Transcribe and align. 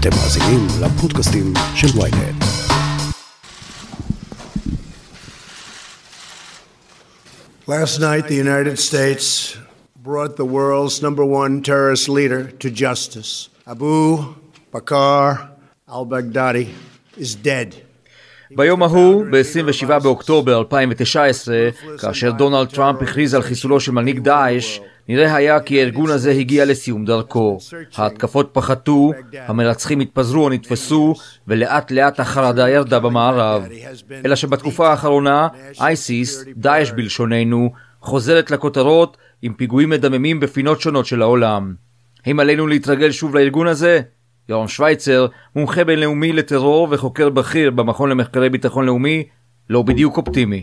אתם 0.00 0.10
מאזינים 0.10 0.66
לפודקאסטים 0.82 1.52
של 1.74 1.86
ויינט. 1.98 2.44
Last 7.68 7.98
night, 7.98 8.24
the 8.28 8.38
United 8.46 8.78
States 8.78 9.56
brought 10.02 10.36
the 10.36 10.48
world's 10.56 11.02
number 11.02 11.24
one 11.24 11.62
terrorist 11.62 12.08
leader 12.08 12.42
to 12.62 12.70
justice. 12.70 13.50
Abu 13.66 14.24
Bakr 14.72 15.50
al 15.88 16.06
Baghdadi 16.06 16.66
is 17.18 17.34
dead. 17.34 17.74
ביום 18.56 18.82
ההוא, 18.82 19.24
ב-27 19.30 19.98
באוקטובר 20.02 20.58
2019, 20.58 21.56
כאשר 21.98 22.30
דונלד 22.30 22.68
טראמפ 22.68 23.02
הכריז 23.02 23.34
על 23.34 23.42
חיסולו 23.42 23.80
של 23.80 23.92
מנהיג 23.92 24.18
דאעש, 24.18 24.78
נראה 25.08 25.34
היה 25.34 25.60
כי 25.60 25.80
הארגון 25.80 26.10
הזה 26.10 26.30
הגיע 26.30 26.64
לסיום 26.64 27.04
דרכו. 27.04 27.58
ההתקפות 27.96 28.50
פחתו, 28.52 29.12
המרצחים 29.46 30.00
התפזרו 30.00 30.44
או 30.44 30.48
נתפסו, 30.48 31.14
ולאט 31.48 31.90
לאט 31.90 32.20
החרדה 32.20 32.68
ירדה 32.68 32.98
במערב. 32.98 33.68
אלא 34.24 34.36
שבתקופה 34.36 34.90
האחרונה, 34.90 35.48
אייסיס, 35.80 36.44
דאעש 36.56 36.90
בלשוננו, 36.90 37.70
חוזרת 38.00 38.50
לכותרות 38.50 39.16
עם 39.42 39.54
פיגועים 39.54 39.90
מדממים 39.90 40.40
בפינות 40.40 40.80
שונות 40.80 41.06
של 41.06 41.22
העולם. 41.22 41.74
האם 42.26 42.40
עלינו 42.40 42.66
להתרגל 42.66 43.10
שוב 43.10 43.34
לארגון 43.34 43.66
הזה? 43.66 44.00
יורם 44.48 44.68
שווייצר, 44.68 45.26
מומחה 45.56 45.84
בינלאומי 45.84 46.32
לטרור 46.32 46.88
וחוקר 46.90 47.30
בכיר 47.30 47.70
במכון 47.70 48.10
למחקרי 48.10 48.48
ביטחון 48.50 48.86
לאומי, 48.86 49.24
לא 49.70 49.82
בדיוק 49.82 50.16
אופטימי. 50.16 50.62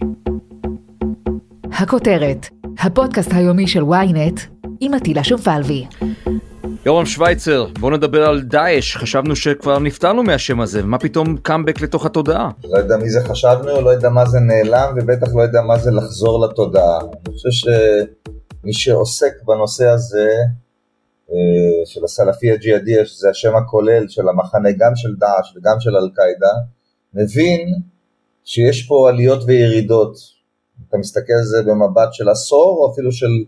הכותרת, 1.72 2.50
הפודקאסט 2.88 3.30
היומי 3.34 3.68
של 3.68 3.82
ynet 3.82 4.42
עם 4.80 4.94
עטילה 4.94 5.24
שומפלבי. 5.24 5.86
יורם 6.86 7.06
שווייצר, 7.06 7.66
בוא 7.80 7.92
נדבר 7.92 8.24
על 8.24 8.42
דאעש, 8.42 8.96
חשבנו 8.96 9.36
שכבר 9.36 9.80
נפטרנו 9.80 10.24
מהשם 10.24 10.62
הזה, 10.62 10.84
מה 10.84 11.00
פתאום 11.00 11.38
קאמבק 11.38 11.82
לתוך 11.82 12.06
התודעה? 12.06 12.50
לא 12.64 12.78
יודע 12.78 12.98
מי 12.98 13.10
זה 13.10 13.22
חשבנו, 13.24 13.82
לא 13.82 13.90
יודע 13.90 14.10
מה 14.10 14.26
זה 14.26 14.40
נעלם, 14.40 14.96
ובטח 14.96 15.28
לא 15.36 15.42
יודע 15.42 15.62
מה 15.62 15.78
זה 15.78 15.92
לחזור 15.92 16.46
לתודעה. 16.46 17.00
אני 17.00 17.34
חושב 17.34 17.50
שמי 17.52 18.74
שעוסק 18.74 19.34
בנושא 19.46 19.86
הזה, 19.86 20.30
אה, 21.32 21.86
של 21.86 22.04
הסלפי 22.04 22.52
הג'יהאדי, 22.52 23.06
שזה 23.06 23.30
השם 23.30 23.56
הכולל 23.56 24.08
של 24.08 24.30
המחנה 24.30 24.70
גם 24.72 24.96
של 24.96 25.16
דאעש 25.20 25.56
וגם 25.58 25.80
של 25.80 25.96
אל-קאעידה, 25.96 26.54
מבין 27.14 27.74
שיש 28.44 28.84
פה 28.88 29.10
עליות 29.10 29.44
וירידות. 29.46 30.37
אתה 30.90 30.98
מסתכל 30.98 31.34
על 31.34 31.44
זה 31.44 31.62
במבט 31.64 32.14
של 32.14 32.30
עשור 32.30 32.78
או 32.80 32.92
אפילו 32.92 33.12
של 33.12 33.46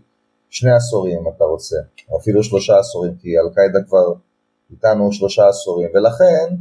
שני 0.50 0.72
עשורים 0.72 1.18
אם 1.18 1.32
אתה 1.36 1.44
רוצה, 1.44 1.76
או 2.10 2.18
אפילו 2.18 2.42
שלושה 2.42 2.78
עשורים, 2.78 3.14
כי 3.20 3.28
אל-קאעידה 3.38 3.78
כבר 3.88 4.12
איתנו 4.70 5.12
שלושה 5.12 5.48
עשורים, 5.48 5.88
ולכן 5.94 6.54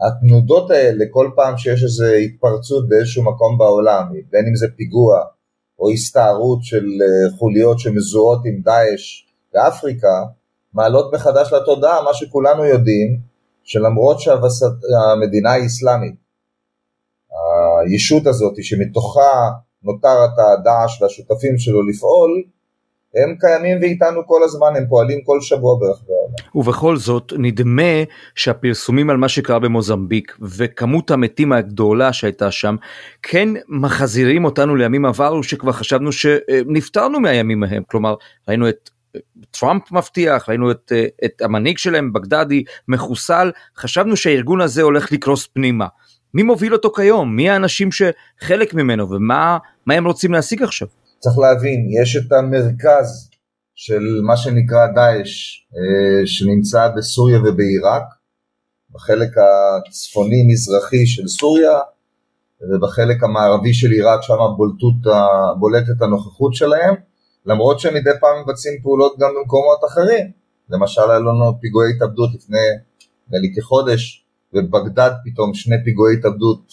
התנודות 0.00 0.70
האלה 0.70 1.04
כל 1.10 1.30
פעם 1.36 1.58
שיש 1.58 1.82
איזו 1.82 2.04
התפרצות 2.04 2.88
באיזשהו 2.88 3.24
מקום 3.24 3.58
בעולם, 3.58 4.12
בין 4.30 4.46
אם 4.48 4.56
זה 4.56 4.66
פיגוע 4.76 5.20
או 5.78 5.90
הסתערות 5.90 6.58
של 6.62 6.84
אה, 6.84 7.38
חוליות 7.38 7.78
שמזוהות 7.78 8.40
עם 8.44 8.60
דאעש 8.62 9.24
באפריקה, 9.54 10.24
מעלות 10.74 11.14
מחדש 11.14 11.52
לתודעה 11.52 12.02
מה 12.02 12.14
שכולנו 12.14 12.64
יודעים, 12.64 13.20
שלמרות 13.64 14.20
שהמדינה 14.20 15.50
האסלאמית, 15.50 16.14
הישות 17.80 18.26
הזאת 18.26 18.52
שמתוכה 18.62 19.50
נותר 19.84 20.24
את 20.24 20.38
הדעש 20.38 21.02
והשותפים 21.02 21.58
שלו 21.58 21.86
לפעול, 21.88 22.42
הם 23.14 23.36
קיימים 23.40 23.78
ואיתנו 23.80 24.26
כל 24.26 24.42
הזמן, 24.44 24.76
הם 24.76 24.86
פועלים 24.88 25.18
כל 25.24 25.40
שבוע 25.40 25.78
ברחבי 25.80 26.12
העולם. 26.12 26.34
ובכל 26.54 26.96
זאת, 26.96 27.32
נדמה 27.38 28.02
שהפרסומים 28.34 29.10
על 29.10 29.16
מה 29.16 29.28
שקרה 29.28 29.58
במוזמביק 29.58 30.36
וכמות 30.42 31.10
המתים 31.10 31.52
הגדולה 31.52 32.12
שהייתה 32.12 32.50
שם, 32.50 32.76
כן 33.22 33.48
מחזירים 33.68 34.44
אותנו 34.44 34.76
לימים 34.76 35.04
עברו 35.04 35.42
שכבר 35.42 35.72
חשבנו 35.72 36.12
שנפטרנו 36.12 37.20
מהימים 37.20 37.64
ההם. 37.64 37.82
כלומר, 37.86 38.14
ראינו 38.48 38.68
את 38.68 38.90
טראמפ 39.50 39.92
מבטיח, 39.92 40.48
ראינו 40.48 40.70
את, 40.70 40.92
את 41.24 41.42
המנהיג 41.42 41.78
שלהם, 41.78 42.12
בגדדי, 42.12 42.64
מחוסל, 42.88 43.50
חשבנו 43.76 44.16
שהארגון 44.16 44.60
הזה 44.60 44.82
הולך 44.82 45.12
לקרוס 45.12 45.46
פנימה. 45.46 45.86
מי 46.38 46.42
מוביל 46.42 46.72
אותו 46.72 46.92
כיום? 46.92 47.36
מי 47.36 47.50
האנשים 47.50 47.88
שחלק 47.92 48.74
ממנו 48.74 49.10
ומה 49.10 49.58
הם 49.86 50.06
רוצים 50.06 50.32
להשיג 50.32 50.62
עכשיו? 50.62 50.88
צריך 51.18 51.38
להבין, 51.38 51.88
יש 52.02 52.16
את 52.16 52.32
המרכז 52.32 53.30
של 53.74 54.20
מה 54.26 54.36
שנקרא 54.36 54.86
דאעש, 54.94 55.66
אה, 55.76 56.26
שנמצא 56.26 56.88
בסוריה 56.96 57.38
ובעיראק, 57.38 58.02
בחלק 58.90 59.28
הצפוני-מזרחי 59.38 61.06
של 61.06 61.28
סוריה, 61.28 61.78
ובחלק 62.70 63.22
המערבי 63.22 63.74
של 63.74 63.90
עיראק, 63.90 64.22
שם 64.22 64.34
בולטות, 64.56 65.12
בולטת 65.58 66.02
הנוכחות 66.02 66.54
שלהם, 66.54 66.94
למרות 67.46 67.80
שמדי 67.80 68.10
פעם 68.20 68.42
מבצעים 68.42 68.82
פעולות 68.82 69.14
גם 69.18 69.28
במקומות 69.40 69.78
אחרים. 69.88 70.30
למשל, 70.70 71.10
היה 71.10 71.18
לנו 71.18 71.60
פיגועי 71.60 71.90
התאבדות 71.96 72.30
לפני, 72.34 72.68
נדמה 73.26 73.38
לי 73.38 73.54
כחודש, 73.56 74.27
ובגדד 74.54 75.10
פתאום 75.24 75.54
שני 75.54 75.76
פיגועי 75.84 76.16
התאבדות 76.16 76.72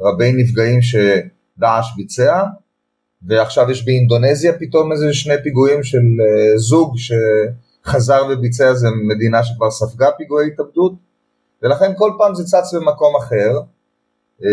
רבי 0.00 0.32
נפגעים 0.32 0.80
שדאעש 0.82 1.96
ביצע, 1.96 2.42
ועכשיו 3.26 3.70
יש 3.70 3.84
באינדונזיה 3.84 4.58
פתאום 4.58 4.92
איזה 4.92 5.14
שני 5.14 5.34
פיגועים 5.42 5.82
של 5.82 5.98
uh, 5.98 6.58
זוג 6.58 6.94
שחזר 6.96 8.22
וביצע 8.30 8.68
איזה 8.68 8.88
מדינה 9.08 9.44
שכבר 9.44 9.70
ספגה 9.70 10.10
פיגועי 10.18 10.46
התאבדות, 10.46 10.92
ולכן 11.62 11.92
כל 11.96 12.12
פעם 12.18 12.34
זה 12.34 12.44
צץ 12.44 12.74
במקום 12.74 13.16
אחר, 13.16 13.60
um, 14.40 14.44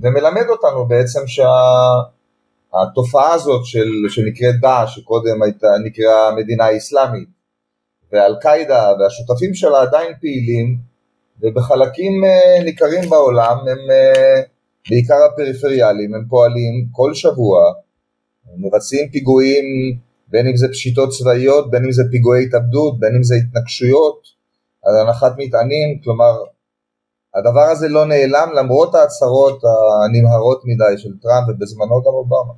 ומלמד 0.00 0.46
אותנו 0.48 0.88
בעצם 0.88 1.20
שהתופעה 1.26 3.28
שה, 3.28 3.34
הזאת 3.34 3.64
של, 3.64 3.88
שנקראת 4.08 4.60
דאעש, 4.60 4.94
שקודם 4.94 5.42
הייתה 5.42 5.68
נקראה 5.84 6.28
המדינה 6.28 6.64
האסלאמית, 6.64 7.28
ואל 8.12 8.34
קאידה 8.40 8.92
והשותפים 9.00 9.54
שלה 9.54 9.82
עדיין 9.82 10.12
פעילים, 10.20 10.91
ובחלקים 11.40 12.24
אה, 12.24 12.64
ניכרים 12.64 13.10
בעולם 13.10 13.56
הם 13.58 13.90
אה, 13.90 14.42
בעיקר 14.90 15.18
הפריפריאליים, 15.32 16.14
הם 16.14 16.24
פועלים 16.28 16.86
כל 16.92 17.14
שבוע, 17.14 17.72
מבצעים 18.56 19.08
פיגועים, 19.08 19.64
בין 20.28 20.46
אם 20.46 20.56
זה 20.56 20.68
פשיטות 20.68 21.08
צבאיות, 21.10 21.70
בין 21.70 21.84
אם 21.84 21.92
זה 21.92 22.02
פיגועי 22.10 22.44
התאבדות, 22.44 23.00
בין 23.00 23.16
אם 23.16 23.22
זה 23.22 23.34
התנגשויות, 23.34 24.26
על 24.84 24.94
הנחת 24.96 25.32
מטענים, 25.38 26.00
כלומר 26.04 26.32
הדבר 27.34 27.60
הזה 27.60 27.88
לא 27.88 28.04
נעלם 28.04 28.48
למרות 28.56 28.94
ההצהרות 28.94 29.60
הנמהרות 29.64 30.62
מדי 30.64 30.98
של 30.98 31.10
טראמפ 31.22 31.48
ובזמנו 31.48 32.02
גם 32.02 32.12
אובמה. 32.12 32.52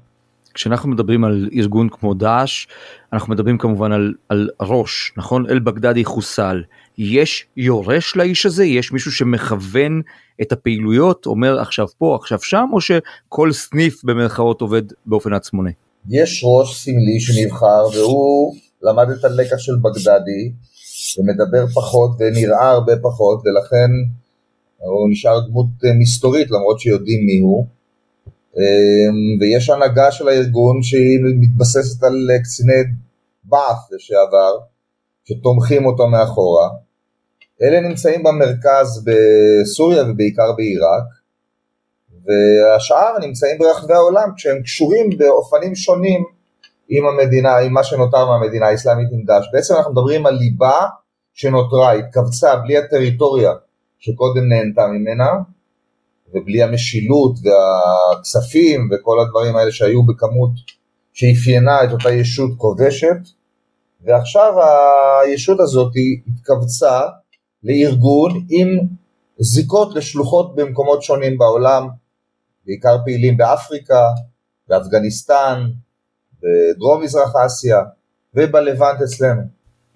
כשאנחנו 0.54 0.88
מדברים 0.88 1.24
על 1.24 1.48
ארגון 1.52 1.88
כמו 1.88 2.14
דאעש, 2.14 2.66
אנחנו 3.12 3.32
מדברים 3.32 3.58
כמובן 3.58 3.92
על, 3.92 4.14
על 4.28 4.48
ראש, 4.62 5.12
נכון? 5.16 5.50
אל-בגדדי 5.50 6.04
חוסל. 6.04 6.62
יש 6.98 7.46
יורש 7.56 8.16
לאיש 8.16 8.46
הזה? 8.46 8.64
יש 8.64 8.92
מישהו 8.92 9.12
שמכוון 9.12 10.02
את 10.42 10.52
הפעילויות, 10.52 11.26
אומר 11.26 11.60
עכשיו 11.60 11.86
פה, 11.98 12.16
עכשיו 12.20 12.38
שם, 12.42 12.66
או 12.72 12.80
שכל 12.80 13.52
סניף 13.52 14.04
במרכאות 14.04 14.60
עובד 14.60 14.82
באופן 15.06 15.32
עצמוני? 15.32 15.72
יש 16.10 16.44
ראש 16.46 16.84
סמלי 16.84 17.20
שנבחר 17.20 17.84
והוא 17.94 18.54
למד 18.82 19.10
את 19.10 19.24
הלקח 19.24 19.58
של 19.58 19.72
בגדדי 19.76 20.52
ומדבר 21.18 21.66
פחות 21.74 22.10
ונראה 22.18 22.70
הרבה 22.70 22.92
פחות 23.02 23.42
ולכן 23.44 23.90
הוא 24.78 25.10
נשאר 25.10 25.40
דמות 25.48 25.66
מסתורית 26.00 26.50
למרות 26.50 26.80
שיודעים 26.80 27.26
מי 27.26 27.38
הוא 27.38 27.66
אמ, 28.56 29.40
ויש 29.40 29.70
הנהגה 29.70 30.12
של 30.12 30.28
הארגון 30.28 30.82
שהיא 30.82 31.18
מתבססת 31.40 32.02
על 32.02 32.30
קציני 32.42 32.82
בעף 33.44 33.92
לשעבר 33.92 34.58
שתומכים 35.24 35.86
אותו 35.86 36.06
מאחורה. 36.06 36.68
אלה 37.62 37.80
נמצאים 37.80 38.22
במרכז 38.22 39.04
בסוריה 39.04 40.02
ובעיקר 40.10 40.52
בעיראק 40.52 41.04
והשאר 42.24 43.18
נמצאים 43.26 43.58
ברחבי 43.58 43.94
העולם 43.94 44.28
כשהם 44.36 44.62
קשורים 44.62 45.10
באופנים 45.18 45.74
שונים 45.74 46.24
עם 46.88 47.06
המדינה, 47.06 47.56
עם 47.58 47.72
מה 47.72 47.84
שנותר 47.84 48.26
מהמדינה 48.26 48.66
האסלאמית 48.66 49.08
עם 49.12 49.24
דאעש. 49.24 49.46
בעצם 49.52 49.74
אנחנו 49.74 49.92
מדברים 49.92 50.26
על 50.26 50.34
ליבה 50.34 50.86
שנותרה, 51.34 51.92
התכווצה 51.92 52.56
בלי 52.56 52.78
הטריטוריה 52.78 53.52
שקודם 53.98 54.48
נהנתה 54.48 54.86
ממנה 54.86 55.30
ובלי 56.34 56.62
המשילות 56.62 57.36
והכספים 57.44 58.88
וכל 58.92 59.20
הדברים 59.20 59.56
האלה 59.56 59.72
שהיו 59.72 60.02
בכמות 60.06 60.50
שאפיינה 61.12 61.84
את 61.84 61.92
אותה 61.92 62.10
ישות 62.10 62.50
כובשת 62.56 63.16
ועכשיו 64.04 64.52
הישות 65.22 65.60
הזאת 65.60 65.92
התכווצה 66.26 67.00
לארגון 67.64 68.46
עם 68.50 68.68
זיקות 69.38 69.94
לשלוחות 69.94 70.54
במקומות 70.54 71.02
שונים 71.02 71.38
בעולם, 71.38 71.88
בעיקר 72.66 72.96
פעילים 73.04 73.36
באפריקה, 73.36 74.08
באפגניסטן, 74.68 75.66
בדרום 76.42 77.02
מזרח 77.02 77.32
אסיה 77.46 77.78
ובלבנט 78.34 79.02
אצלנו. 79.04 79.42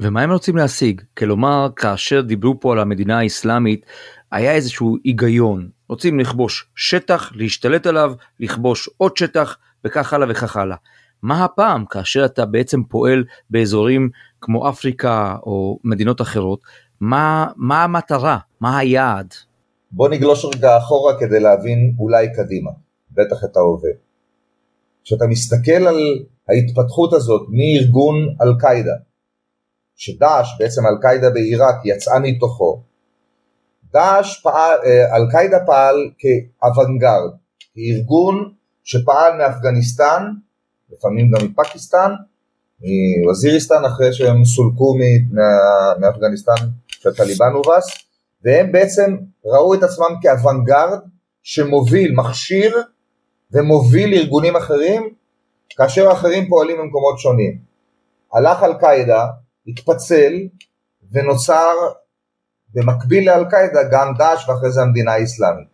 ומה 0.01 0.23
הם 0.23 0.33
רוצים 0.33 0.57
להשיג? 0.57 1.01
כלומר, 1.19 1.69
כאשר 1.77 2.21
דיברו 2.21 2.61
פה 2.61 2.73
על 2.73 2.79
המדינה 2.79 3.19
האסלאמית, 3.19 3.87
היה 4.33 4.55
איזשהו 4.55 4.97
היגיון. 5.05 5.69
רוצים 5.89 6.21
לכבוש 6.21 6.71
שטח, 6.75 7.33
להשתלט 7.35 7.87
עליו, 7.87 8.13
לכבוש 8.41 8.91
עוד 8.97 9.17
שטח, 9.17 9.57
וכך 9.85 10.13
הלאה 10.13 10.27
וכך 10.31 10.57
הלאה. 10.57 10.77
מה 11.23 11.45
הפעם 11.45 11.85
כאשר 11.85 12.25
אתה 12.25 12.47
בעצם 12.47 12.83
פועל 12.83 13.25
באזורים 13.51 14.11
כמו 14.41 14.69
אפריקה 14.69 15.37
או 15.43 15.79
מדינות 15.85 16.21
אחרות, 16.21 16.61
מה, 17.01 17.47
מה 17.57 17.85
המטרה, 17.85 18.39
מה 18.61 18.79
היעד? 18.79 19.35
בוא 19.93 20.09
נגלוש 20.09 20.45
רגע 20.45 20.79
אחורה 20.79 21.19
כדי 21.19 21.41
להבין 21.41 21.95
אולי 21.99 22.33
קדימה, 22.35 22.71
בטח 23.11 23.45
את 23.45 23.57
ההווה. 23.57 23.91
כשאתה 25.05 25.27
מסתכל 25.27 25.87
על 25.87 26.25
ההתפתחות 26.49 27.13
הזאת 27.13 27.47
מארגון 27.51 28.15
אל-קאעידה, 28.43 28.95
שדאעש, 29.97 30.49
בעצם 30.59 30.87
אל-קאעידה 30.87 31.31
בעיראק, 31.31 31.77
יצאה 31.85 32.19
מתוכו, 32.19 32.83
דאעש 33.93 34.41
פעל, 34.43 34.79
אה, 34.85 35.17
אל-קאעידה 35.17 35.59
פעל 35.67 36.11
כאוונגרד, 36.19 37.31
כארגון 37.75 38.53
שפעל 38.85 39.39
מאפגניסטן, 39.39 40.23
לפעמים 40.93 41.31
גם 41.31 41.47
מפקיסטן, 41.47 42.13
מווזיריסטן 42.81 43.85
אחרי 43.85 44.13
שהם 44.13 44.45
סולקו 44.45 44.95
מאפגניסטן 46.01 46.53
שהטליבן 47.03 47.53
הובס, 47.55 47.87
והם 48.45 48.73
בעצם 48.73 49.17
ראו 49.45 49.75
את 49.75 49.83
עצמם 49.83 50.15
כאוונגרד 50.23 50.99
שמוביל, 51.43 52.15
מכשיר 52.15 52.77
ומוביל 53.53 54.15
ארגונים 54.15 54.57
אחרים, 54.57 55.15
כאשר 55.71 56.13
אחרים 56.13 56.49
פועלים 56.49 56.79
במקומות 56.79 57.19
שונים. 57.19 57.59
הלך 58.35 58.63
אל 58.63 58.75
קאידה, 58.75 59.27
התפצל 59.67 60.33
ונוצר 61.13 61.75
במקביל 62.75 63.31
לאל 63.31 63.45
קאידה 63.51 63.81
גם 63.93 64.15
דאעש 64.19 64.49
ואחרי 64.49 64.71
זה 64.71 64.83
המדינה 64.83 65.13
האסלאמית. 65.13 65.69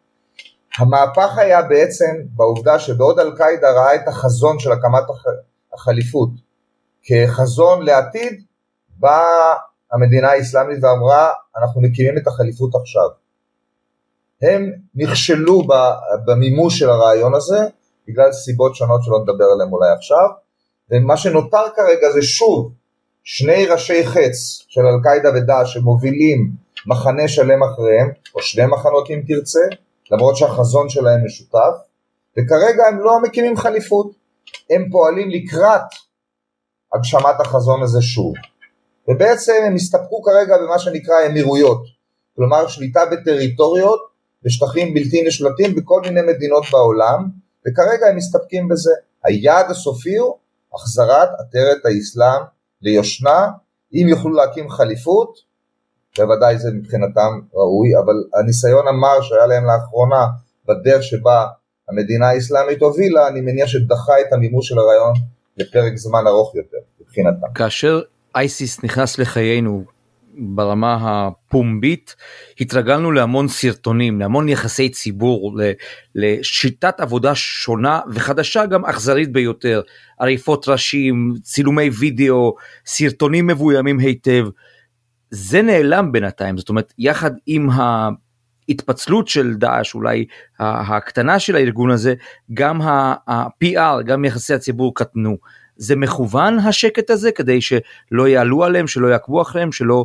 המהפך 0.78 1.38
היה 1.38 1.62
בעצם 1.62 2.14
בעובדה 2.36 2.78
שבעוד 2.78 3.20
אל 3.20 3.36
קאידה 3.36 3.70
ראה 3.70 3.94
את 3.94 4.08
החזון 4.08 4.58
של 4.58 4.72
הקמת 4.72 5.02
החליפות 5.74 6.30
כחזון 7.02 7.82
לעתיד, 7.82 8.42
באה 8.96 9.54
המדינה 9.94 10.30
האסלאמית 10.30 10.78
ואמרה 10.82 11.30
אנחנו 11.56 11.80
מקימים 11.80 12.18
את 12.18 12.26
החליפות 12.26 12.74
עכשיו. 12.74 13.08
הם 14.42 14.72
נכשלו 14.94 15.62
במימוש 16.26 16.78
של 16.78 16.90
הרעיון 16.90 17.34
הזה 17.34 17.58
בגלל 18.08 18.32
סיבות 18.32 18.74
שונות 18.74 19.04
שלא 19.04 19.18
נדבר 19.22 19.44
עליהן 19.44 19.72
אולי 19.72 19.90
עכשיו. 19.96 20.28
ומה 20.90 21.16
שנותר 21.16 21.64
כרגע 21.76 22.10
זה 22.12 22.22
שוב 22.22 22.72
שני 23.24 23.66
ראשי 23.66 24.06
חץ 24.06 24.64
של 24.68 24.80
אל-קאעידה 24.80 25.28
ודאעש 25.34 25.74
שמובילים 25.74 26.50
מחנה 26.86 27.28
שלם 27.28 27.62
אחריהם 27.62 28.10
או 28.34 28.42
שני 28.42 28.66
מחנות 28.66 29.10
אם 29.10 29.22
תרצה 29.26 29.60
למרות 30.10 30.36
שהחזון 30.36 30.88
שלהם 30.88 31.24
משותף 31.24 31.74
וכרגע 32.38 32.86
הם 32.88 33.00
לא 33.00 33.22
מקימים 33.22 33.56
חליפות. 33.56 34.24
הם 34.70 34.88
פועלים 34.90 35.30
לקראת 35.30 35.80
הגשמת 36.94 37.40
החזון 37.40 37.82
הזה 37.82 38.02
שוב 38.02 38.34
ובעצם 39.08 39.52
הם 39.66 39.74
הסתפקו 39.74 40.22
כרגע 40.22 40.58
במה 40.58 40.78
שנקרא 40.78 41.14
אמירויות 41.26 41.82
כלומר 42.36 42.68
שליטה 42.68 43.00
בטריטוריות 43.12 44.00
ושטחים 44.44 44.94
בלתי 44.94 45.22
נשלטים 45.26 45.74
בכל 45.74 46.00
מיני 46.00 46.20
מדינות 46.22 46.64
בעולם 46.72 47.28
וכרגע 47.68 48.06
הם 48.06 48.16
מסתפקים 48.16 48.68
בזה 48.68 48.90
היעד 49.24 49.70
הסופי 49.70 50.16
הוא 50.16 50.34
החזרת 50.74 51.28
עטרת 51.38 51.86
האסלאם 51.86 52.42
ליושנה 52.82 53.48
אם 53.94 54.06
יוכלו 54.08 54.32
להקים 54.32 54.70
חליפות 54.70 55.38
בוודאי 56.18 56.58
זה 56.58 56.70
מבחינתם 56.72 57.40
ראוי 57.54 57.88
אבל 58.04 58.40
הניסיון 58.40 58.88
המר 58.88 59.22
שהיה 59.22 59.46
להם 59.46 59.64
לאחרונה 59.64 60.26
בדרך 60.68 61.02
שבה 61.02 61.46
המדינה 61.88 62.28
האסלאמית 62.28 62.82
הובילה 62.82 63.28
אני 63.28 63.40
מניח 63.40 63.66
שדחה 63.66 64.20
את 64.20 64.32
המימוש 64.32 64.68
של 64.68 64.78
הרעיון 64.78 65.12
לפרק 65.56 65.96
זמן 65.96 66.26
ארוך 66.26 66.54
יותר 66.54 66.76
מבחינתם. 67.00 67.52
כאשר 67.54 68.02
אייסיס 68.36 68.84
נכנס 68.84 69.18
לחיינו 69.18 69.84
ברמה 70.38 70.98
הפומבית 71.00 72.16
התרגלנו 72.60 73.12
להמון 73.12 73.48
סרטונים 73.48 74.20
להמון 74.20 74.48
יחסי 74.48 74.88
ציבור 74.88 75.58
לשיטת 76.14 77.00
עבודה 77.00 77.34
שונה 77.34 78.00
וחדשה 78.10 78.66
גם 78.66 78.84
אכזרית 78.84 79.32
ביותר 79.32 79.80
עריפות 80.18 80.68
ראשים 80.68 81.34
צילומי 81.42 81.90
וידאו 81.98 82.54
סרטונים 82.86 83.46
מבוימים 83.46 83.98
היטב 83.98 84.46
זה 85.30 85.62
נעלם 85.62 86.12
בינתיים 86.12 86.58
זאת 86.58 86.68
אומרת 86.68 86.92
יחד 86.98 87.30
עם 87.46 87.68
ההתפצלות 87.70 89.28
של 89.28 89.54
דאעש 89.54 89.94
אולי 89.94 90.26
הקטנה 90.58 91.38
של 91.38 91.56
הארגון 91.56 91.90
הזה 91.90 92.14
גם 92.54 92.82
ה-PR 92.82 94.02
גם 94.04 94.24
יחסי 94.24 94.54
הציבור 94.54 94.94
קטנו. 94.94 95.36
זה 95.76 95.96
מכוון 95.96 96.58
השקט 96.58 97.10
הזה 97.10 97.32
כדי 97.32 97.60
שלא 97.60 98.28
יעלו 98.28 98.64
עליהם, 98.64 98.86
שלא 98.86 99.06
יעקבו 99.06 99.42
אחריהם, 99.42 99.72
שלא 99.72 100.04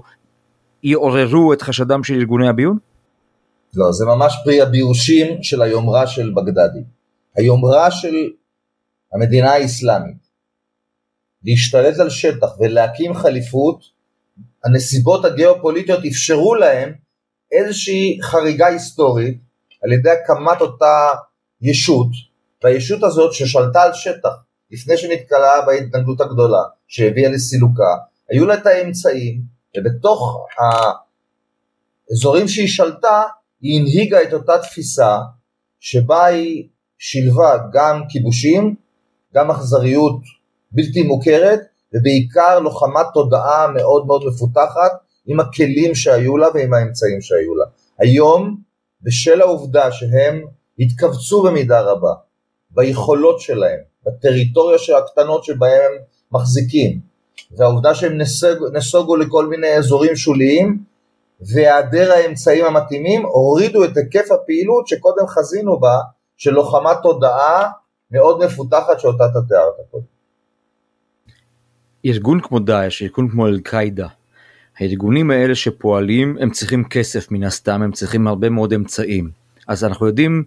יעוררו 0.84 1.54
את 1.54 1.62
חשדם 1.62 2.04
של 2.04 2.14
ארגוני 2.14 2.48
הביון? 2.48 2.78
לא, 3.74 3.92
זה 3.92 4.06
ממש 4.06 4.36
פרי 4.44 4.62
הביושים 4.62 5.44
של 5.44 5.62
היומרה 5.62 6.08
של 6.08 6.34
בגדדי. 6.36 6.84
היומרה 7.36 7.92
של 7.92 8.16
המדינה 9.14 9.52
האסלאמית 9.52 10.30
להשתלט 11.44 12.00
על 12.00 12.10
שטח 12.10 12.60
ולהקים 12.60 13.14
חליפות, 13.14 13.84
הנסיבות 14.66 15.26
הגיאופוליטיות 15.26 16.00
אפשרו 16.08 16.56
להם 16.56 16.94
איזושהי 17.52 18.20
חריגה 18.22 18.68
היסטורית 18.68 19.38
על 19.84 19.92
ידי 19.92 20.10
הקמת 20.10 20.62
אותה 20.62 21.10
ישות, 21.62 22.08
והישות 22.64 23.04
הזאת 23.04 23.34
ששלטה 23.34 23.82
על 23.82 23.94
שטח 23.94 24.30
לפני 24.72 24.98
שנתקלה 24.98 25.62
בהתנגדות 25.66 26.22
הגדולה 26.22 26.64
שהביאה 26.88 27.30
לסילוקה, 27.30 27.96
היו 28.30 28.46
לה 28.46 28.54
את 28.54 28.66
האמצעים 28.66 29.42
ובתוך 29.78 30.46
האזורים 32.12 32.48
שהיא 32.48 32.68
שלטה 32.68 33.24
היא 33.62 33.80
הנהיגה 33.80 34.24
את 34.24 34.34
אותה 34.34 34.58
תפיסה 34.58 35.18
שבה 35.80 36.26
היא 36.26 36.68
שילבה 36.98 37.58
גם 37.74 38.02
כיבושים, 38.10 38.76
גם 39.36 39.52
אכזריות 39.52 40.22
בלתי 40.72 41.04
מוכרת 41.04 41.60
ובעיקר 41.94 42.60
לוחמת 42.60 43.06
תודעה 43.14 43.68
מאוד 43.68 44.06
מאוד 44.08 44.24
מפותחת 44.28 44.92
עם 45.26 45.40
הכלים 45.40 45.96
שהיו 45.96 46.38
לה 46.38 46.48
ועם 46.54 46.74
האמצעים 46.74 47.22
שהיו 47.22 47.56
לה. 47.56 47.66
היום 48.00 48.62
בשל 49.02 49.42
העובדה 49.42 49.92
שהם 49.92 50.46
התכווצו 50.80 51.44
במידה 51.44 51.82
רבה 51.82 52.14
ביכולות 52.72 53.40
שלהם 53.40 53.80
בטריטוריה 54.06 54.78
של 54.78 54.94
הקטנות 54.96 55.44
שבהם 55.44 55.82
הם 55.86 56.02
מחזיקים, 56.32 57.00
והעובדה 57.58 57.96
שהם 57.96 58.18
נסוג, 58.18 58.58
נסוגו 58.74 59.16
לכל 59.16 59.48
מיני 59.48 59.78
אזורים 59.78 60.16
שוליים, 60.16 60.84
והיעדר 61.54 62.12
האמצעים 62.12 62.66
המתאימים 62.66 63.26
הורידו 63.26 63.84
את 63.84 63.98
היקף 63.98 64.32
הפעילות 64.32 64.88
שקודם 64.88 65.28
חזינו 65.28 65.80
בה, 65.80 66.00
של 66.38 66.52
לוחמת 66.52 66.98
תודעה 67.04 67.72
מאוד 68.12 68.46
מפותחת 68.46 69.00
שאותה 69.00 69.24
אתה 69.26 69.40
תיארת 69.48 69.74
קודם. 69.92 70.04
ארגון 72.06 72.42
כמו 72.42 72.60
דאעש, 72.60 73.02
ארגון 73.02 73.30
כמו 73.30 73.48
אל-קאעידה, 73.48 74.08
הארגונים 74.78 75.32
האלה 75.32 75.56
שפועלים 75.56 76.38
הם 76.40 76.50
צריכים 76.52 76.84
כסף 76.90 77.32
מן 77.32 77.44
הסתם, 77.44 77.82
הם 77.82 77.92
צריכים 77.92 78.28
הרבה 78.28 78.50
מאוד 78.50 78.74
אמצעים. 78.74 79.39
אז 79.70 79.84
אנחנו 79.84 80.08
יודעים 80.08 80.44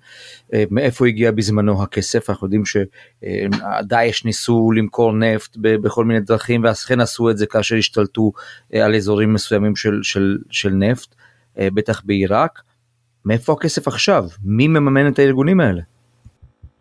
אה, 0.55 0.65
מאיפה 0.71 1.07
הגיע 1.07 1.31
בזמנו 1.31 1.83
הכסף, 1.83 2.31
אנחנו 2.31 2.47
יודעים 2.47 2.63
שדאעש 2.67 4.25
ניסו 4.25 4.73
למכור 4.73 5.13
נפט 5.13 5.57
בכל 5.57 6.05
מיני 6.05 6.21
דרכים 6.21 6.65
ואכן 6.65 7.01
עשו 7.01 7.31
את 7.31 7.39
זה 7.39 7.47
כאשר 7.47 7.77
השתלטו 7.77 8.33
אה, 8.75 8.85
על 8.85 8.95
אזורים 8.95 9.35
מסוימים 9.35 9.77
של, 9.77 10.01
של, 10.03 10.39
של 10.51 10.71
נפט, 10.71 11.15
אה, 11.59 11.69
בטח 11.75 12.03
בעיראק. 12.05 12.63
מאיפה 13.25 13.53
הכסף 13.53 13.89
עכשיו? 13.89 14.25
מי 14.45 14.69
מממן 14.69 15.13
את 15.13 15.19
הארגונים 15.19 15.61
האלה? 15.61 15.83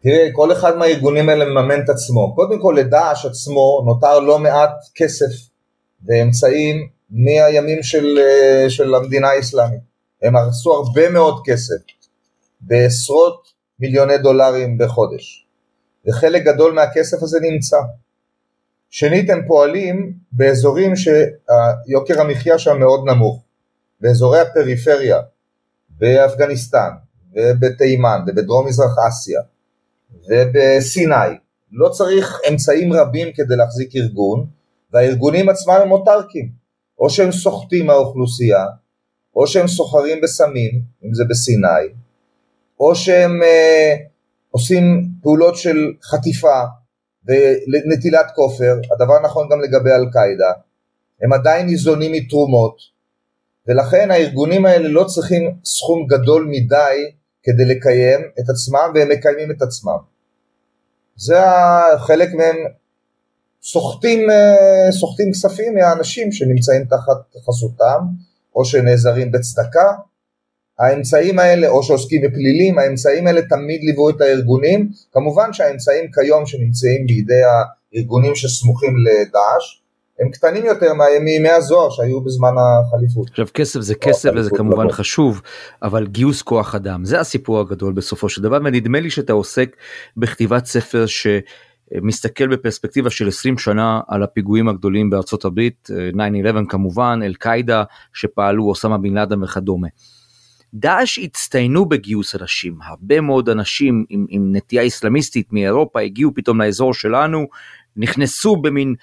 תראה, 0.03 0.27
כל 0.33 0.51
אחד 0.51 0.77
מהארגונים 0.77 1.29
האלה 1.29 1.45
מממן 1.45 1.79
את 1.83 1.89
עצמו. 1.89 2.35
קודם 2.35 2.61
כל 2.61 2.75
לדאעש 2.77 3.25
עצמו 3.25 3.83
נותר 3.85 4.19
לא 4.19 4.39
מעט 4.39 4.73
כסף 4.95 5.49
ואמצעים 6.05 6.87
מהימים 7.09 7.83
של, 7.83 8.17
של 8.69 8.95
המדינה 8.95 9.27
האסלאמית. 9.27 9.81
הם 10.21 10.35
הרסו 10.35 10.73
הרבה 10.73 11.09
מאוד 11.09 11.41
כסף. 11.45 12.00
בעשרות 12.61 13.47
מיליוני 13.79 14.17
דולרים 14.17 14.77
בחודש, 14.77 15.47
וחלק 16.07 16.43
גדול 16.43 16.73
מהכסף 16.73 17.23
הזה 17.23 17.39
נמצא. 17.39 17.77
שנית, 18.89 19.29
הם 19.29 19.47
פועלים 19.47 20.13
באזורים 20.31 20.93
שיוקר 20.95 22.21
המחיה 22.21 22.59
שם 22.59 22.79
מאוד 22.79 23.05
נמוך, 23.05 23.43
באזורי 24.01 24.39
הפריפריה, 24.39 25.19
באפגניסטן, 25.89 26.89
ובתימן, 27.35 28.19
ובדרום 28.27 28.67
מזרח 28.67 28.95
אסיה, 29.07 29.41
ובסיני. 30.29 31.37
לא 31.71 31.89
צריך 31.89 32.39
אמצעים 32.49 32.93
רבים 32.93 33.27
כדי 33.33 33.55
להחזיק 33.55 33.95
ארגון, 33.95 34.47
והארגונים 34.93 35.49
עצמם 35.49 35.73
הם 35.83 35.91
אוטרקים. 35.91 36.61
או 37.01 37.09
שהם 37.09 37.31
סוחטים 37.31 37.85
מהאוכלוסייה, 37.85 38.65
או 39.35 39.47
שהם 39.47 39.67
סוחרים 39.67 40.21
בסמים, 40.21 40.81
אם 41.03 41.13
זה 41.13 41.23
בסיני, 41.29 42.00
או 42.81 42.95
שהם 42.95 43.43
אה, 43.43 43.95
עושים 44.51 45.07
פעולות 45.21 45.55
של 45.55 45.77
חטיפה 46.03 46.61
ונטילת 47.25 48.31
כופר, 48.35 48.79
הדבר 48.91 49.19
נכון 49.23 49.49
גם 49.51 49.61
לגבי 49.61 49.89
אל 49.89 50.05
קאידה, 50.11 50.51
הם 51.21 51.33
עדיין 51.33 51.65
ניזונים 51.65 52.11
מתרומות, 52.11 52.77
ולכן 53.67 54.11
הארגונים 54.11 54.65
האלה 54.65 54.89
לא 54.89 55.03
צריכים 55.03 55.55
סכום 55.65 56.07
גדול 56.07 56.47
מדי 56.51 57.11
כדי 57.43 57.65
לקיים 57.65 58.21
את 58.39 58.49
עצמם, 58.49 58.91
והם 58.95 59.09
מקיימים 59.09 59.51
את 59.51 59.61
עצמם. 59.61 59.97
זה 61.15 61.39
חלק 61.97 62.33
מהם 62.33 62.55
סוחטים, 63.63 64.29
אה, 64.29 64.91
סוחטים 64.91 65.31
כספים 65.31 65.75
מהאנשים 65.75 66.31
שנמצאים 66.31 66.85
תחת 66.85 67.35
חסותם, 67.47 67.99
או 68.55 68.65
שנעזרים 68.65 69.31
בצדקה. 69.31 69.91
האמצעים 70.81 71.39
האלה, 71.39 71.69
או 71.69 71.83
שעוסקים 71.83 72.21
בפלילים, 72.21 72.79
האמצעים 72.79 73.27
האלה 73.27 73.41
תמיד 73.41 73.81
ליוו 73.83 74.09
את 74.09 74.21
הארגונים. 74.21 74.89
כמובן 75.11 75.53
שהאמצעים 75.53 76.11
כיום 76.11 76.45
שנמצאים 76.45 77.07
בידי 77.07 77.41
הארגונים 77.93 78.35
שסמוכים 78.35 78.93
לדאעש, 78.97 79.81
הם 80.19 80.29
קטנים 80.31 80.65
יותר 80.65 80.91
מימי 81.23 81.49
הזוהר 81.49 81.89
שהיו 81.89 82.21
בזמן 82.21 82.53
החליפות. 82.57 83.29
עכשיו 83.29 83.47
כסף 83.53 83.79
זה 83.79 83.95
כסף 83.95 84.29
וזה 84.35 84.49
כמובן 84.49 84.85
לבוא. 84.85 84.95
חשוב 84.95 85.41
אבל 85.83 86.07
גיוס 86.07 86.41
כוח 86.41 86.75
אדם 86.75 87.05
זה 87.05 87.19
הסיפור 87.19 87.59
הגדול 87.59 87.93
בסופו 87.93 88.29
של 88.29 88.41
דבר 88.41 88.57
ונדמה 88.65 88.99
לי 88.99 89.09
שאתה 89.09 89.33
עוסק 89.33 89.75
בכתיבת 90.17 90.65
ספר 90.65 91.05
שמסתכל 91.05 92.47
בפרספקטיבה 92.47 93.09
של 93.09 93.27
20 93.27 93.57
שנה 93.57 94.01
על 94.07 94.23
הפיגועים 94.23 94.69
הגדולים 94.69 95.09
בארצות 95.09 95.45
הברית 95.45 95.89
9-11 96.15 96.69
כמובן 96.69 97.19
אל 97.23 97.33
קאידה 97.33 97.83
שפעלו 98.13 98.63
אוסמה 98.65 98.97
בן 98.97 99.13
לאדם 99.13 99.43
וכדומה. 99.43 99.87
דאעש 100.73 101.19
הצטיינו 101.19 101.85
בגיוס 101.85 102.35
אנשים 102.35 102.79
הרבה 102.83 103.21
מאוד 103.21 103.49
אנשים 103.49 104.05
עם, 104.09 104.25
עם 104.29 104.55
נטייה 104.55 104.87
אסלאמיסטית 104.87 105.53
מאירופה 105.53 106.01
הגיעו 106.01 106.31
פתאום 106.35 106.61
לאזור 106.61 106.93
שלנו 106.93 107.47
נכנסו 107.95 108.55
במין 108.55 108.95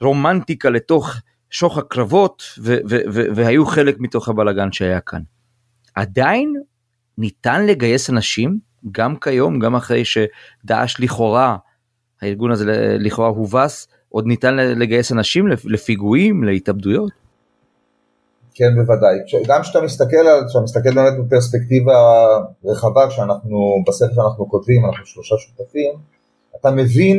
רומנטיקה 0.00 0.70
לתוך 0.70 1.14
שוך 1.50 1.78
הקרבות 1.78 2.42
ו- 2.58 2.76
ו- 2.90 3.00
ו- 3.12 3.26
והיו 3.34 3.66
חלק 3.66 3.96
מתוך 3.98 4.28
הבלגן 4.28 4.72
שהיה 4.72 5.00
כאן. 5.00 5.20
עדיין 5.94 6.54
ניתן 7.18 7.66
לגייס 7.66 8.10
אנשים 8.10 8.58
גם 8.92 9.16
כיום 9.16 9.58
גם 9.58 9.76
אחרי 9.76 10.02
שדאעש 10.04 11.00
לכאורה 11.00 11.56
הארגון 12.22 12.50
הזה 12.50 12.96
לכאורה 12.98 13.28
הובס 13.28 13.88
עוד 14.08 14.26
ניתן 14.26 14.56
לגייס 14.56 15.12
אנשים 15.12 15.46
לפיגועים 15.64 16.44
להתאבדויות. 16.44 17.23
כן 18.54 18.74
בוודאי 18.74 19.16
גם 19.46 19.62
כשאתה 19.62 19.80
מסתכל 19.80 20.16
על 20.16 20.44
כשאתה 20.48 20.64
מסתכל 20.64 20.94
באמת 20.94 21.12
בפרספקטיבה 21.18 21.94
רחבה 22.64 23.08
כשאנחנו 23.08 23.58
בספר 23.86 24.14
שאנחנו 24.14 24.48
כותבים 24.48 24.84
אנחנו 24.84 25.06
שלושה 25.06 25.34
שותפים 25.38 25.94
אתה 26.60 26.70
מבין 26.70 27.18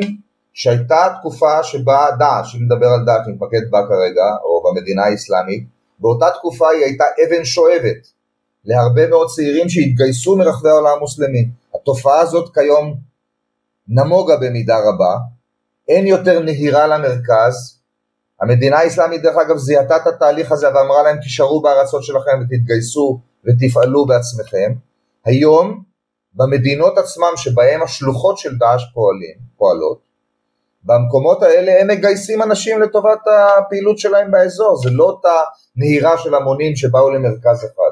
שהייתה 0.54 1.08
תקופה 1.20 1.64
שבה 1.64 2.08
דאעש, 2.20 2.56
אם 2.56 2.64
נדבר 2.64 2.88
על 2.88 3.06
דאעש, 3.06 3.28
נתמקד 3.28 3.72
בה 3.72 3.80
כרגע, 3.88 4.24
או 4.44 4.64
במדינה 4.64 5.04
האסלאמית, 5.04 5.68
באותה 6.00 6.26
תקופה 6.34 6.70
היא 6.70 6.86
הייתה 6.86 7.04
אבן 7.26 7.46
שואבת 7.46 8.08
להרבה 8.66 9.08
מאוד 9.08 9.28
צעירים 9.28 9.70
שהתגייסו 9.70 10.38
מרחבי 10.38 10.70
העולם 10.70 10.98
המוסלמי. 10.98 11.50
התופעה 11.76 12.20
הזאת 12.20 12.54
כיום 12.54 12.96
נמוגה 13.88 14.38
במידה 14.38 14.78
רבה, 14.78 15.18
אין 15.88 16.08
יותר 16.08 16.40
נהירה 16.40 16.88
למרכז, 16.88 17.80
המדינה 18.42 18.78
האסלאמית 18.78 19.22
דרך 19.22 19.38
אגב 19.38 19.58
זיהתה 19.58 19.98
את 19.98 20.08
התהליך 20.08 20.52
הזה 20.52 20.68
ואמרה 20.68 21.04
להם 21.04 21.18
תישארו 21.22 21.62
בארצות 21.62 22.04
שלכם 22.04 22.40
ותתגייסו 22.42 23.20
ותפעלו 23.46 24.06
בעצמכם. 24.06 24.74
היום 25.26 25.84
במדינות 26.34 26.98
עצמם 26.98 27.32
שבהם 27.36 27.82
השלוחות 27.84 28.38
של 28.38 28.58
דאעש 28.58 28.84
פועלים, 28.94 29.38
פועלות, 29.58 30.00
במקומות 30.84 31.44
האלה 31.44 31.82
הם 31.82 31.88
מגייסים 31.88 32.42
אנשים 32.42 32.82
לטובת 32.82 33.20
הפעילות 33.28 33.98
שלהם 33.98 34.32
באזור, 34.32 34.78
זה 34.84 34.90
לא 34.90 35.04
אותה 35.04 35.40
נהירה 35.76 36.18
של 36.18 36.36
המונים 36.36 36.76
שבאו 36.76 37.10
למרכז 37.10 37.66
אחד. 37.66 37.92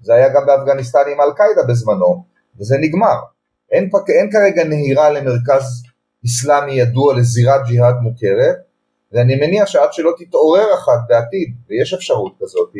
זה 0.00 0.14
היה 0.14 0.28
גם 0.28 0.46
באפגניסטן 0.46 0.98
עם 1.12 1.20
אל-קאעידה 1.20 1.62
בזמנו, 1.68 2.24
וזה 2.60 2.76
נגמר. 2.80 3.16
אין, 3.72 3.90
פק... 3.90 4.10
אין 4.10 4.30
כרגע 4.32 4.64
נהירה 4.64 5.10
למרכז 5.10 5.82
אסלאמי 6.26 6.72
ידוע 6.72 7.14
לזירת 7.14 7.60
ג'יהאד 7.66 7.94
מוכרת, 7.94 8.56
ואני 9.12 9.36
מניח 9.36 9.66
שעד 9.66 9.92
שלא 9.92 10.12
תתעורר 10.18 10.74
אחת 10.74 10.98
בעתיד, 11.08 11.54
ויש 11.68 11.94
אפשרות 11.94 12.34
כזאת, 12.40 12.72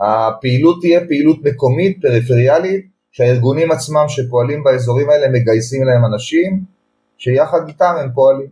הפעילות 0.00 0.80
תהיה 0.80 1.00
פעילות 1.06 1.36
מקומית, 1.42 1.98
פריפריאלית, 2.02 2.86
שהארגונים 3.12 3.70
עצמם 3.70 4.04
שפועלים 4.08 4.64
באזורים 4.64 5.10
האלה 5.10 5.28
מגייסים 5.28 5.84
להם 5.84 6.04
אנשים, 6.04 6.64
שיחד 7.18 7.68
איתם 7.68 7.94
הם 8.00 8.10
פועלים. 8.14 8.46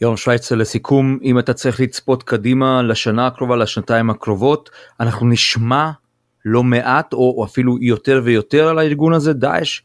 יורם 0.00 0.16
שווייצר 0.16 0.54
לסיכום 0.54 1.18
אם 1.22 1.38
אתה 1.38 1.54
צריך 1.54 1.80
לצפות 1.80 2.22
קדימה 2.22 2.82
לשנה 2.82 3.26
הקרובה 3.26 3.56
לשנתיים 3.56 4.10
הקרובות 4.10 4.70
אנחנו 5.00 5.26
נשמע 5.26 5.90
לא 6.44 6.62
מעט 6.62 7.12
או, 7.12 7.34
או 7.38 7.44
אפילו 7.44 7.78
יותר 7.80 8.20
ויותר 8.24 8.68
על 8.68 8.78
הארגון 8.78 9.12
הזה 9.12 9.32
דאעש. 9.32 9.80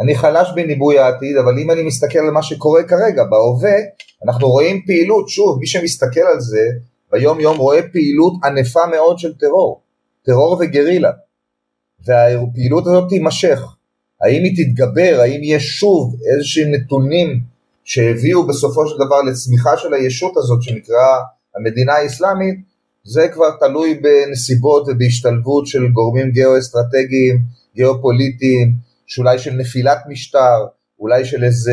אני 0.00 0.14
חלש 0.14 0.48
בניבוי 0.54 0.98
העתיד 0.98 1.36
אבל 1.36 1.58
אם 1.58 1.70
אני 1.70 1.82
מסתכל 1.82 2.18
על 2.18 2.30
מה 2.30 2.42
שקורה 2.42 2.82
כרגע 2.82 3.24
בהווה 3.24 3.76
אנחנו 4.24 4.48
רואים 4.48 4.82
פעילות. 4.86 5.28
שוב 5.28 5.58
מי 5.58 5.66
שמסתכל 5.66 6.20
על 6.20 6.40
זה 6.40 6.68
ביום 7.12 7.40
יום 7.40 7.56
רואה 7.56 7.82
פעילות 7.92 8.32
ענפה 8.44 8.86
מאוד 8.90 9.18
של 9.18 9.34
טרור. 9.34 9.80
טרור 10.22 10.56
וגרילה. 10.60 11.10
והפעילות 12.06 12.86
הזאת 12.86 13.08
תימשך. 13.08 13.60
האם 14.22 14.42
היא 14.42 14.56
תתגבר, 14.56 15.18
האם 15.20 15.40
יש 15.42 15.66
שוב 15.66 16.16
איזשהם 16.32 16.70
נתונים 16.70 17.40
שהביאו 17.84 18.46
בסופו 18.46 18.88
של 18.88 18.94
דבר 19.06 19.22
לצמיחה 19.22 19.76
של 19.76 19.94
הישות 19.94 20.36
הזאת 20.36 20.62
שנקרא 20.62 21.06
המדינה 21.56 21.92
האסלאמית, 21.92 22.58
זה 23.04 23.28
כבר 23.28 23.50
תלוי 23.60 23.94
בנסיבות 23.94 24.84
ובהשתלבות 24.88 25.66
של 25.66 25.88
גורמים 25.88 26.30
גיאו-אסטרטגיים, 26.30 27.38
גיאו-פוליטיים, 27.76 28.72
שאולי 29.06 29.38
של 29.38 29.50
נפילת 29.50 29.98
משטר, 30.08 30.66
אולי 31.00 31.24
של 31.24 31.44
איזה 31.44 31.72